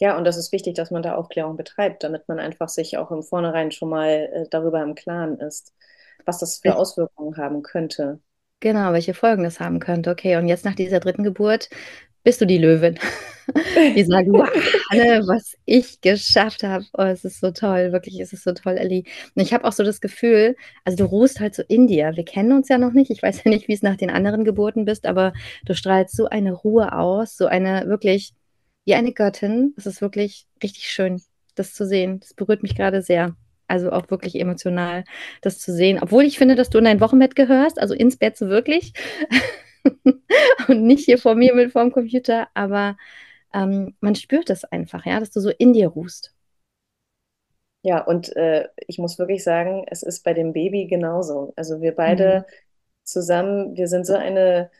[0.00, 3.10] Ja, und das ist wichtig, dass man da Aufklärung betreibt, damit man einfach sich auch
[3.10, 5.74] im Vornherein schon mal äh, darüber im Klaren ist,
[6.24, 8.18] was das für Auswirkungen haben könnte.
[8.60, 10.10] Genau, welche Folgen das haben könnte.
[10.10, 11.68] Okay, und jetzt nach dieser dritten Geburt
[12.22, 12.98] bist du die Löwin.
[13.96, 14.48] Die sagen, wow,
[14.90, 16.84] Anne, was ich geschafft habe.
[16.96, 19.02] Oh, es ist so toll, wirklich, es ist so toll, Ellie.
[19.34, 22.12] Und ich habe auch so das Gefühl, also du ruhst halt so in dir.
[22.14, 23.10] Wir kennen uns ja noch nicht.
[23.10, 25.32] Ich weiß ja nicht, wie es nach den anderen Geburten bist, aber
[25.64, 28.34] du strahlst so eine Ruhe aus, so eine wirklich,
[28.84, 29.74] wie eine Göttin.
[29.76, 31.22] Es ist wirklich richtig schön,
[31.54, 32.20] das zu sehen.
[32.20, 33.36] Das berührt mich gerade sehr.
[33.68, 35.04] Also auch wirklich emotional,
[35.42, 36.00] das zu sehen.
[36.02, 38.92] Obwohl ich finde, dass du in dein Wochenbett gehörst, also ins Bett so wirklich.
[40.68, 42.96] und nicht hier vor mir mit vorm Computer, aber
[43.54, 46.34] ähm, man spürt es einfach, ja, dass du so in dir ruhst.
[47.82, 51.52] Ja, und äh, ich muss wirklich sagen, es ist bei dem Baby genauso.
[51.56, 52.52] Also wir beide mhm.
[53.04, 54.70] zusammen, wir sind so eine,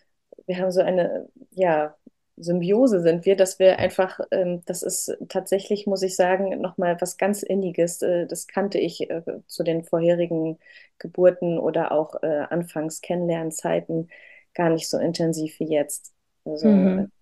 [0.46, 1.96] wir haben so eine, ja,
[2.42, 7.16] Symbiose sind wir, dass wir einfach, ähm, das ist tatsächlich, muss ich sagen, nochmal was
[7.16, 8.02] ganz Inniges.
[8.02, 10.58] Äh, das kannte ich äh, zu den vorherigen
[10.98, 14.08] Geburten oder auch äh, anfangs Kennenlernzeiten
[14.54, 16.12] gar nicht so intensiv wie jetzt.
[16.44, 17.12] Also mhm.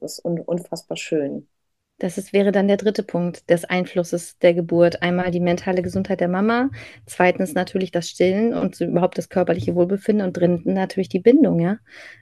[0.00, 1.48] das ist un unfassbar schön.
[2.00, 5.02] Das ist, wäre dann der dritte Punkt des Einflusses der Geburt.
[5.02, 6.70] Einmal die mentale Gesundheit der Mama,
[7.04, 11.78] zweitens natürlich das Stillen und überhaupt das körperliche Wohlbefinden und drittens natürlich die Bindung, ja.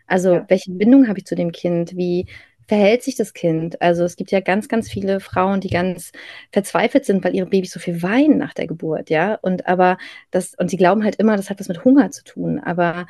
[0.08, 0.44] Also ja.
[0.48, 1.96] welche Bindung habe ich zu dem Kind?
[1.96, 2.26] Wie
[2.66, 3.80] verhält sich das Kind?
[3.80, 6.10] Also es gibt ja ganz, ganz viele Frauen, die ganz
[6.52, 9.36] verzweifelt sind, weil ihre Babys so viel weinen nach der Geburt, ja.
[9.36, 9.96] Und aber
[10.32, 12.58] das, und sie glauben halt immer, das hat was mit Hunger zu tun.
[12.58, 13.06] Aber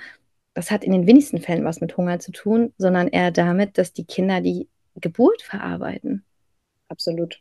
[0.54, 3.94] das hat in den wenigsten Fällen was mit Hunger zu tun, sondern eher damit, dass
[3.94, 6.24] die Kinder die Geburt verarbeiten.
[6.90, 7.40] Absolut.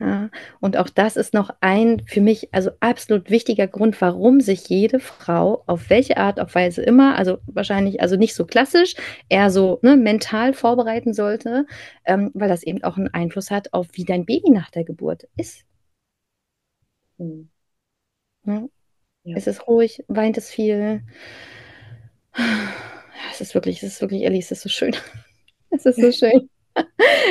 [0.00, 0.28] Ja,
[0.60, 4.98] und auch das ist noch ein für mich also absolut wichtiger Grund, warum sich jede
[4.98, 8.96] Frau auf welche Art, auf Weise immer, also wahrscheinlich also nicht so klassisch,
[9.28, 11.66] eher so ne, mental vorbereiten sollte,
[12.04, 15.28] ähm, weil das eben auch einen Einfluss hat auf wie dein Baby nach der Geburt
[15.36, 15.64] ist.
[17.18, 17.48] Mhm.
[18.46, 18.68] Ja.
[19.24, 19.36] Ja.
[19.36, 21.02] Es ist ruhig, weint es viel.
[23.32, 24.94] Es ist wirklich, es ist wirklich, Ellie, es ist so schön.
[25.70, 26.48] Es ist so schön.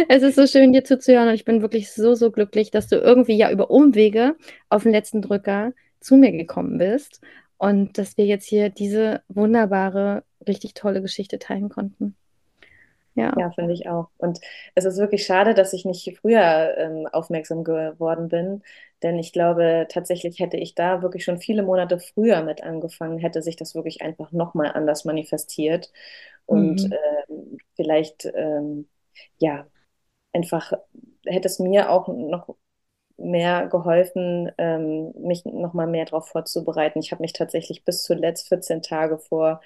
[0.07, 2.95] Es ist so schön, dir zuzuhören und ich bin wirklich so, so glücklich, dass du
[2.95, 4.35] irgendwie ja über Umwege
[4.69, 7.21] auf den letzten Drücker zu mir gekommen bist
[7.57, 12.15] und dass wir jetzt hier diese wunderbare, richtig tolle Geschichte teilen konnten.
[13.15, 14.09] Ja, ja finde ich auch.
[14.17, 14.39] Und
[14.75, 18.63] es ist wirklich schade, dass ich nicht früher ähm, aufmerksam geworden bin,
[19.03, 23.41] denn ich glaube, tatsächlich hätte ich da wirklich schon viele Monate früher mit angefangen, hätte
[23.41, 25.91] sich das wirklich einfach nochmal anders manifestiert.
[26.45, 26.91] Und mhm.
[26.91, 28.87] äh, vielleicht, ähm,
[29.39, 29.67] ja,
[30.33, 30.73] einfach
[31.25, 32.55] hätte es mir auch noch
[33.17, 36.99] mehr geholfen, ähm, mich noch mal mehr darauf vorzubereiten.
[36.99, 39.61] Ich habe mich tatsächlich bis zuletzt 14 Tage vor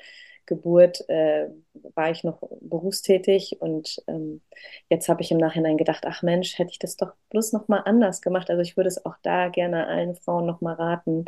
[0.46, 1.50] Geburt äh,
[1.96, 4.42] war ich noch berufstätig und ähm,
[4.90, 7.80] jetzt habe ich im Nachhinein gedacht, ach Mensch, hätte ich das doch bloß noch mal
[7.82, 8.50] anders gemacht.
[8.50, 11.26] Also ich würde es auch da gerne allen Frauen noch mal raten,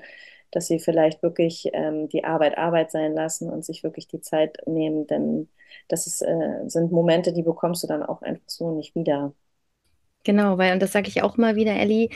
[0.51, 4.57] dass sie vielleicht wirklich ähm, die Arbeit Arbeit sein lassen und sich wirklich die Zeit
[4.65, 5.49] nehmen, denn
[5.88, 9.33] das ist, äh, sind Momente, die bekommst du dann auch einfach so nicht wieder.
[10.23, 12.09] Genau, weil, und das sage ich auch mal wieder, Ellie,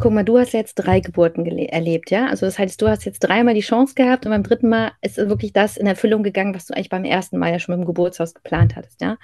[0.00, 2.26] guck mal, du hast jetzt drei Geburten erlebt, ja?
[2.28, 5.18] Also das heißt, du hast jetzt dreimal die Chance gehabt und beim dritten Mal ist
[5.18, 8.34] wirklich das in Erfüllung gegangen, was du eigentlich beim ersten Mal ja schon dem Geburtshaus
[8.34, 9.18] geplant hattest, ja?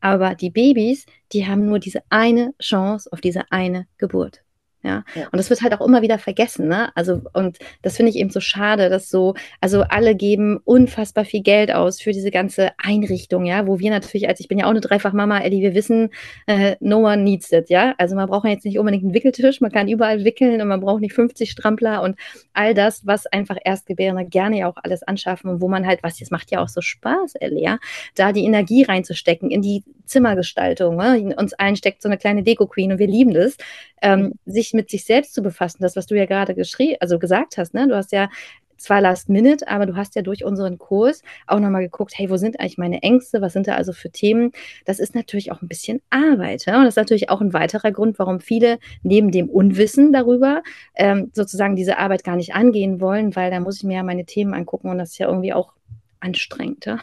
[0.00, 4.42] Aber die Babys, die haben nur diese eine Chance auf diese eine Geburt.
[4.82, 5.04] Ja?
[5.14, 5.24] ja?
[5.30, 6.90] Und das wird halt auch immer wieder vergessen, ne?
[6.96, 11.42] Also, und das finde ich eben so schade, dass so, also alle geben unfassbar viel
[11.42, 14.70] Geld aus für diese ganze Einrichtung, ja, wo wir natürlich, als ich bin ja auch
[14.70, 16.10] eine Dreifach-Mama, Eddie, wir wissen,
[16.46, 17.94] äh, no one needs it, ja.
[17.98, 21.00] Also man braucht jetzt nicht unbedingt einen Wickeltisch, man kann überall wickeln und man braucht
[21.00, 22.16] nicht 50 Strampler und
[22.52, 26.20] all das, was einfach Erstgebärende gerne ja auch alles anschaffen und wo man halt, was
[26.20, 27.78] jetzt macht ja auch so Spaß, Ellie, ja,
[28.14, 30.96] da die Energie reinzustecken in die Zimmergestaltung.
[30.96, 31.18] Ne?
[31.18, 33.56] In uns allen steckt so eine kleine Deko-Queen und wir lieben das,
[34.02, 34.32] ähm, mhm.
[34.70, 35.78] Sich mit sich selbst zu befassen.
[35.82, 37.88] Das, was du ja gerade geschrieben, also gesagt hast, ne?
[37.88, 38.28] Du hast ja
[38.76, 42.38] zwar Last Minute, aber du hast ja durch unseren Kurs auch nochmal geguckt, hey, wo
[42.38, 43.42] sind eigentlich meine Ängste?
[43.42, 44.52] Was sind da also für Themen?
[44.86, 46.64] Das ist natürlich auch ein bisschen Arbeit.
[46.64, 46.78] Ja?
[46.78, 50.62] Und das ist natürlich auch ein weiterer Grund, warum viele neben dem Unwissen darüber
[50.94, 54.24] ähm, sozusagen diese Arbeit gar nicht angehen wollen, weil da muss ich mir ja meine
[54.24, 55.74] Themen angucken und das ist ja irgendwie auch
[56.20, 56.86] anstrengend.
[56.86, 57.00] Ja?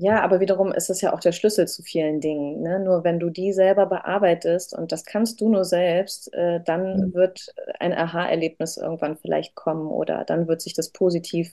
[0.00, 2.62] Ja, aber wiederum ist es ja auch der Schlüssel zu vielen Dingen.
[2.62, 2.78] Ne?
[2.78, 7.14] Nur wenn du die selber bearbeitest und das kannst du nur selbst, äh, dann mhm.
[7.14, 11.52] wird ein Aha-Erlebnis irgendwann vielleicht kommen oder dann wird sich das positiv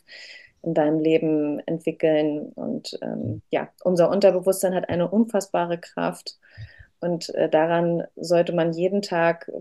[0.61, 2.51] in deinem Leben entwickeln.
[2.53, 6.37] Und ähm, ja, unser Unterbewusstsein hat eine unfassbare Kraft
[6.99, 9.51] und äh, daran sollte man jeden Tag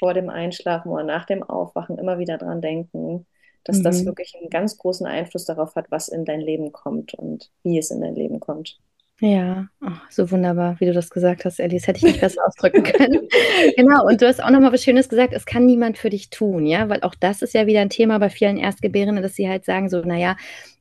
[0.00, 3.24] vor dem Einschlafen oder nach dem Aufwachen immer wieder dran denken
[3.64, 3.82] dass mhm.
[3.84, 7.78] das wirklich einen ganz großen Einfluss darauf hat, was in dein Leben kommt und wie
[7.78, 8.78] es in dein Leben kommt.
[9.24, 11.86] Ja, oh, so wunderbar, wie du das gesagt hast, Alice.
[11.86, 13.28] Hätte ich nicht besser ausdrücken können.
[13.76, 16.66] genau, und du hast auch nochmal was Schönes gesagt, es kann niemand für dich tun,
[16.66, 19.64] ja, weil auch das ist ja wieder ein Thema bei vielen Erstgebärenden, dass sie halt
[19.64, 20.36] sagen so, naja,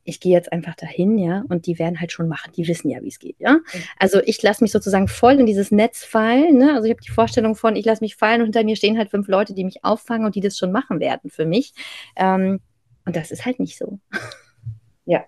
[0.06, 3.04] ich gehe jetzt einfach dahin, ja, und die werden halt schon machen, die wissen ja,
[3.04, 3.54] wie es geht, ja.
[3.54, 3.84] Mhm.
[4.00, 6.74] Also ich lasse mich sozusagen voll in dieses Netz fallen, ne?
[6.74, 9.12] Also ich habe die Vorstellung von, ich lasse mich fallen und hinter mir stehen halt
[9.12, 11.74] fünf Leute, die mich auffangen und die das schon machen werden für mich.
[12.16, 12.60] Ähm,
[13.06, 14.00] und das ist halt nicht so.
[15.06, 15.26] Ja.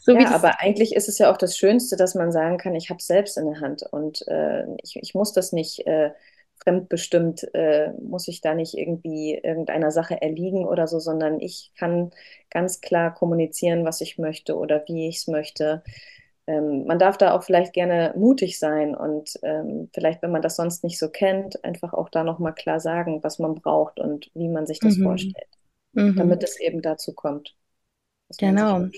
[0.00, 2.90] So ja, aber eigentlich ist es ja auch das Schönste, dass man sagen kann, ich
[2.90, 6.10] habe es selbst in der Hand und äh, ich, ich muss das nicht äh,
[6.56, 12.10] fremdbestimmt, äh, muss ich da nicht irgendwie irgendeiner Sache erliegen oder so, sondern ich kann
[12.50, 15.82] ganz klar kommunizieren, was ich möchte oder wie ich es möchte.
[16.46, 20.56] Ähm, man darf da auch vielleicht gerne mutig sein und ähm, vielleicht, wenn man das
[20.56, 24.48] sonst nicht so kennt, einfach auch da nochmal klar sagen, was man braucht und wie
[24.48, 25.04] man sich das mhm.
[25.04, 25.49] vorstellt
[25.92, 26.16] mhm.
[26.16, 27.54] damit es eben dazu kommt.
[28.38, 28.88] Genau.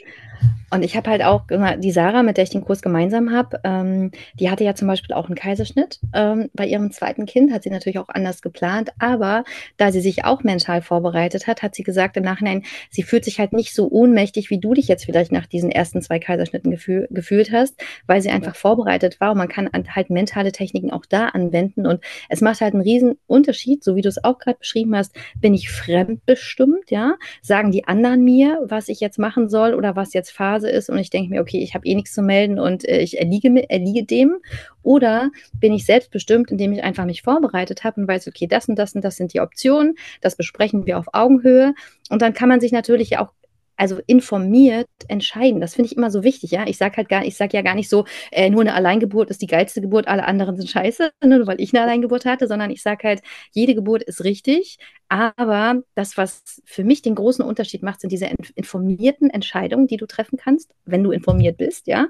[0.72, 1.42] Und ich habe halt auch,
[1.78, 5.14] die Sarah, mit der ich den Kurs gemeinsam habe, ähm, die hatte ja zum Beispiel
[5.14, 6.00] auch einen Kaiserschnitt.
[6.14, 9.44] Ähm, bei ihrem zweiten Kind hat sie natürlich auch anders geplant, aber
[9.76, 13.38] da sie sich auch mental vorbereitet hat, hat sie gesagt im Nachhinein, sie fühlt sich
[13.38, 17.06] halt nicht so ohnmächtig, wie du dich jetzt vielleicht nach diesen ersten zwei Kaiserschnitten gefühl,
[17.10, 21.26] gefühlt hast, weil sie einfach vorbereitet war und man kann halt mentale Techniken auch da
[21.26, 24.96] anwenden und es macht halt einen riesen Unterschied, so wie du es auch gerade beschrieben
[24.96, 29.96] hast, bin ich fremdbestimmt, ja, sagen die anderen mir, was ich jetzt machen soll oder
[29.96, 32.58] was jetzt Phase ist und ich denke mir, okay, ich habe eh nichts zu melden
[32.58, 34.36] und äh, ich erliege, erliege dem.
[34.82, 38.76] Oder bin ich selbstbestimmt, indem ich einfach mich vorbereitet habe und weiß, okay, das und
[38.76, 41.74] das und das sind die Optionen, das besprechen wir auf Augenhöhe.
[42.10, 43.32] Und dann kann man sich natürlich auch
[43.76, 45.60] also informiert entscheiden.
[45.60, 46.66] Das finde ich immer so wichtig, ja.
[46.66, 49.42] Ich sage halt gar, ich sage ja gar nicht so, äh, nur eine Alleingeburt ist
[49.42, 52.70] die geilste Geburt, alle anderen sind scheiße, ne, nur weil ich eine Alleingeburt hatte, sondern
[52.70, 54.78] ich sage halt, jede Geburt ist richtig.
[55.08, 60.06] Aber das, was für mich den großen Unterschied macht, sind diese informierten Entscheidungen, die du
[60.06, 62.08] treffen kannst, wenn du informiert bist, ja.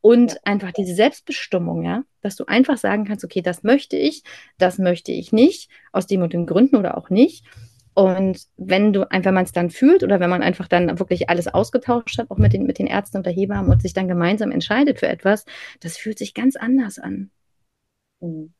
[0.00, 0.38] Und ja.
[0.44, 4.22] einfach diese Selbstbestimmung, ja, dass du einfach sagen kannst, okay, das möchte ich,
[4.58, 7.44] das möchte ich nicht, aus dem und den Gründen oder auch nicht.
[7.96, 11.48] Und wenn du einfach man es dann fühlt oder wenn man einfach dann wirklich alles
[11.48, 14.52] ausgetauscht hat, auch mit den, mit den Ärzten und der Hebammen und sich dann gemeinsam
[14.52, 15.46] entscheidet für etwas,
[15.80, 17.30] das fühlt sich ganz anders an.
[18.20, 18.52] Mhm.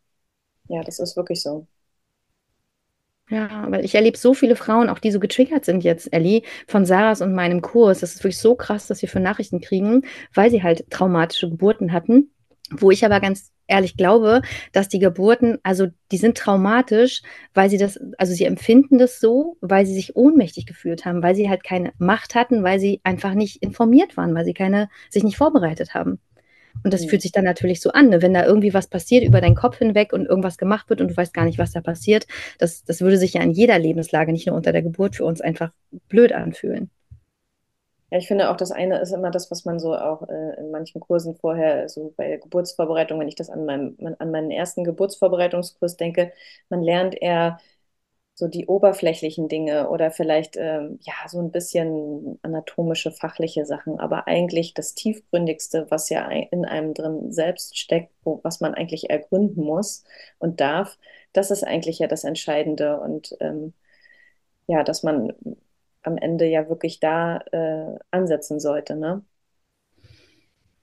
[0.68, 1.66] Ja, das ist wirklich so.
[3.28, 6.86] Ja, weil ich erlebe so viele Frauen, auch die so getriggert sind jetzt, Ellie, von
[6.86, 8.00] Sarahs und meinem Kurs.
[8.00, 11.92] Das ist wirklich so krass, dass wir für Nachrichten kriegen, weil sie halt traumatische Geburten
[11.92, 12.30] hatten,
[12.70, 17.22] wo ich aber ganz ehrlich glaube, dass die Geburten, also die sind traumatisch,
[17.54, 21.34] weil sie das, also sie empfinden das so, weil sie sich ohnmächtig gefühlt haben, weil
[21.34, 25.24] sie halt keine Macht hatten, weil sie einfach nicht informiert waren, weil sie keine, sich
[25.24, 26.18] nicht vorbereitet haben.
[26.84, 27.08] Und das mhm.
[27.08, 28.22] fühlt sich dann natürlich so an, ne?
[28.22, 31.16] wenn da irgendwie was passiert über deinen Kopf hinweg und irgendwas gemacht wird und du
[31.16, 32.26] weißt gar nicht, was da passiert.
[32.58, 35.40] Das, das würde sich ja in jeder Lebenslage, nicht nur unter der Geburt, für uns
[35.40, 35.70] einfach
[36.08, 36.90] blöd anfühlen.
[38.10, 40.70] Ja, ich finde auch, das eine ist immer das, was man so auch äh, in
[40.70, 44.84] manchen Kursen vorher, so bei der Geburtsvorbereitung, wenn ich das an, meinem, an meinen ersten
[44.84, 46.32] Geburtsvorbereitungskurs denke,
[46.68, 47.58] man lernt eher
[48.34, 54.28] so die oberflächlichen Dinge oder vielleicht ähm, ja so ein bisschen anatomische, fachliche Sachen, aber
[54.28, 59.64] eigentlich das tiefgründigste, was ja in einem drin selbst steckt, wo, was man eigentlich ergründen
[59.64, 60.04] muss
[60.38, 60.98] und darf,
[61.32, 63.00] das ist eigentlich ja das Entscheidende.
[63.00, 63.74] Und ähm,
[64.68, 65.32] ja, dass man
[66.06, 69.24] am Ende ja wirklich da äh, ansetzen sollte, ne?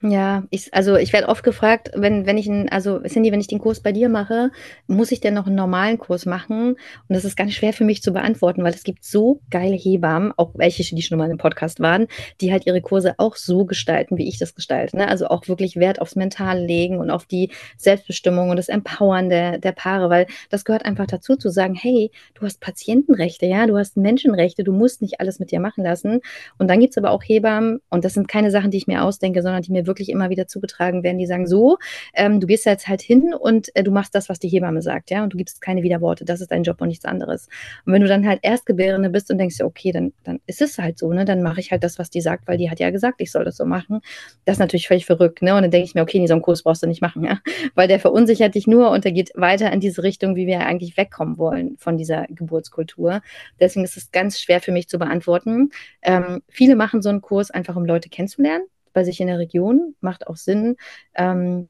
[0.06, 3.46] Ja, ich, also ich werde oft gefragt, wenn, wenn ich einen, also Cindy, wenn ich
[3.46, 4.50] den Kurs bei dir mache,
[4.86, 6.72] muss ich denn noch einen normalen Kurs machen?
[6.72, 10.34] Und das ist ganz schwer für mich zu beantworten, weil es gibt so geile Hebammen,
[10.36, 12.06] auch welche, die schon mal im Podcast waren,
[12.42, 14.98] die halt ihre Kurse auch so gestalten, wie ich das gestalte.
[14.98, 15.08] Ne?
[15.08, 19.56] Also auch wirklich Wert aufs Mentale legen und auf die Selbstbestimmung und das Empowern der,
[19.56, 23.78] der Paare, weil das gehört einfach dazu, zu sagen, hey, du hast Patientenrechte, ja, du
[23.78, 26.20] hast Menschenrechte, du musst nicht alles mit dir machen lassen.
[26.58, 29.02] Und dann gibt es aber auch Hebammen, und das sind keine Sachen, die ich mir
[29.02, 31.78] ausdenke, sondern die mir wirklich wirklich immer wieder zugetragen werden, die sagen, so,
[32.14, 35.10] ähm, du gehst jetzt halt hin und äh, du machst das, was die Hebamme sagt,
[35.10, 37.48] ja, und du gibst keine Widerworte, das ist dein Job und nichts anderes.
[37.86, 40.98] Und wenn du dann halt Erstgebärende bist und denkst, okay, dann, dann ist es halt
[40.98, 43.20] so, ne, dann mache ich halt das, was die sagt, weil die hat ja gesagt,
[43.20, 44.00] ich soll das so machen.
[44.44, 46.42] Das ist natürlich völlig verrückt, ne, und dann denke ich mir, okay, nee, so einen
[46.42, 47.38] Kurs brauchst du nicht machen, ja,
[47.74, 50.96] weil der verunsichert dich nur und der geht weiter in diese Richtung, wie wir eigentlich
[50.96, 53.20] wegkommen wollen von dieser Geburtskultur.
[53.60, 55.70] Deswegen ist es ganz schwer für mich zu beantworten.
[56.02, 59.94] Ähm, viele machen so einen Kurs einfach, um Leute kennenzulernen bei sich in der Region,
[60.00, 60.76] macht auch Sinn.
[61.14, 61.68] Ähm,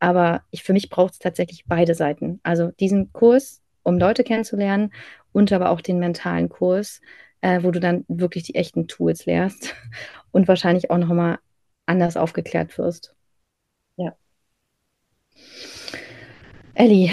[0.00, 2.40] aber ich, für mich braucht es tatsächlich beide Seiten.
[2.42, 4.92] Also diesen Kurs, um Leute kennenzulernen
[5.32, 7.00] und aber auch den mentalen Kurs,
[7.40, 9.74] äh, wo du dann wirklich die echten Tools lernst
[10.32, 11.38] und wahrscheinlich auch nochmal
[11.86, 13.14] anders aufgeklärt wirst.
[13.96, 14.16] Ja.
[16.74, 17.12] Ellie,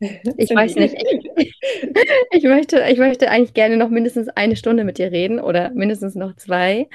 [0.36, 0.94] ich weiß nicht.
[0.94, 1.54] Ich,
[2.30, 6.14] ich, möchte, ich möchte eigentlich gerne noch mindestens eine Stunde mit dir reden oder mindestens
[6.14, 6.88] noch zwei.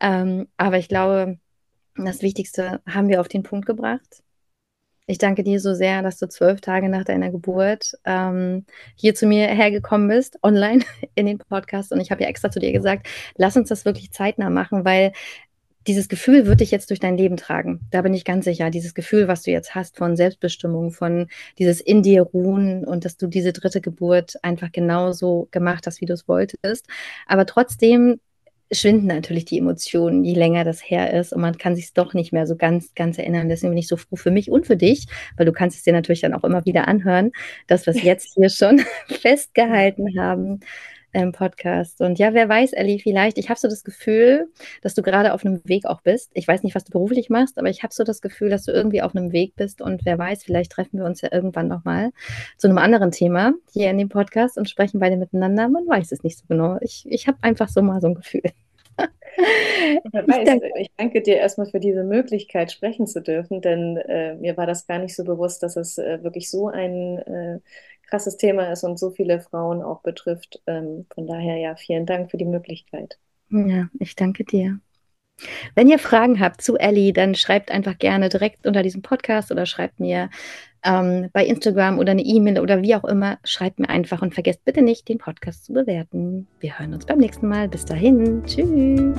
[0.00, 1.38] Ähm, aber ich glaube,
[1.96, 4.22] das Wichtigste haben wir auf den Punkt gebracht.
[5.06, 8.64] Ich danke dir so sehr, dass du zwölf Tage nach deiner Geburt ähm,
[8.96, 10.82] hier zu mir hergekommen bist, online
[11.14, 11.92] in den Podcast.
[11.92, 15.12] Und ich habe ja extra zu dir gesagt, lass uns das wirklich zeitnah machen, weil
[15.86, 17.80] dieses Gefühl wird dich jetzt durch dein Leben tragen.
[17.90, 18.70] Da bin ich ganz sicher.
[18.70, 23.16] Dieses Gefühl, was du jetzt hast von Selbstbestimmung, von dieses in dir ruhen und dass
[23.16, 26.86] du diese dritte Geburt einfach genauso gemacht hast, wie du es wolltest.
[27.26, 28.20] Aber trotzdem
[28.72, 32.32] schwinden natürlich die Emotionen, je länger das her ist und man kann sich doch nicht
[32.32, 33.48] mehr so ganz, ganz erinnern.
[33.48, 35.92] Deswegen bin ich so froh für mich und für dich, weil du kannst es dir
[35.92, 37.32] natürlich dann auch immer wieder anhören,
[37.66, 40.60] dass wir es jetzt hier schon festgehalten haben
[41.14, 42.00] im Podcast.
[42.00, 44.48] Und ja, wer weiß, Ellie, vielleicht, ich habe so das Gefühl,
[44.82, 46.30] dass du gerade auf einem Weg auch bist.
[46.34, 48.72] Ich weiß nicht, was du beruflich machst, aber ich habe so das Gefühl, dass du
[48.72, 49.80] irgendwie auf einem Weg bist.
[49.80, 52.10] Und wer weiß, vielleicht treffen wir uns ja irgendwann nochmal
[52.58, 55.68] zu einem anderen Thema hier in dem Podcast und sprechen beide miteinander.
[55.68, 56.78] Man weiß es nicht so genau.
[56.80, 58.42] Ich, ich habe einfach so mal so ein Gefühl.
[60.12, 63.96] Wer weiß, ich danke, ich danke dir erstmal für diese Möglichkeit, sprechen zu dürfen, denn
[63.96, 67.58] äh, mir war das gar nicht so bewusst, dass es äh, wirklich so ein äh,
[68.14, 70.62] krasses Thema ist und so viele Frauen auch betrifft.
[70.68, 73.18] Ähm, von daher ja, vielen Dank für die Möglichkeit.
[73.50, 74.78] Ja, ich danke dir.
[75.74, 79.66] Wenn ihr Fragen habt zu Ellie, dann schreibt einfach gerne direkt unter diesem Podcast oder
[79.66, 80.30] schreibt mir
[80.84, 83.38] ähm, bei Instagram oder eine E-Mail oder wie auch immer.
[83.42, 86.46] Schreibt mir einfach und vergesst bitte nicht, den Podcast zu bewerten.
[86.60, 87.68] Wir hören uns beim nächsten Mal.
[87.68, 88.44] Bis dahin.
[88.46, 89.18] Tschüss.